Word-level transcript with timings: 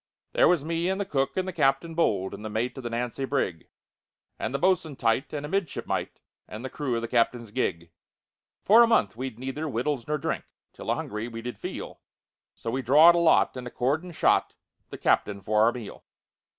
"There 0.33 0.47
was 0.47 0.65
me 0.65 0.89
and 0.89 0.99
the 0.99 1.05
cook 1.05 1.37
and 1.37 1.47
the 1.47 1.53
captain 1.53 1.93
bold, 1.93 2.33
And 2.33 2.43
the 2.43 2.49
mate 2.49 2.75
of 2.75 2.81
the 2.83 2.89
Nancy 2.89 3.23
brig, 3.23 3.67
And 4.39 4.51
the 4.51 4.57
bo'sun 4.57 4.95
tight, 4.95 5.31
and 5.31 5.45
a 5.45 5.49
midshipmite, 5.49 6.21
And 6.47 6.65
the 6.65 6.71
crew 6.71 6.95
of 6.95 7.03
the 7.03 7.07
captain's 7.07 7.51
gig. 7.51 7.91
"For 8.63 8.81
a 8.81 8.87
month 8.87 9.15
we'd 9.15 9.37
neither 9.37 9.69
wittles 9.69 10.07
nor 10.07 10.17
drink, 10.17 10.45
Till 10.73 10.89
a 10.89 10.95
hungry 10.95 11.27
we 11.27 11.43
did 11.43 11.59
feel, 11.59 12.01
So 12.55 12.71
we 12.71 12.81
drawed 12.81 13.13
a 13.13 13.19
lot, 13.19 13.55
and 13.55 13.67
accordin' 13.67 14.11
shot 14.11 14.55
The 14.89 14.97
captain 14.97 15.39
for 15.39 15.61
our 15.63 15.71
meal. 15.71 16.03